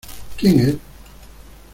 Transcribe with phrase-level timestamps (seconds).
[0.35, 0.75] ¿quién es?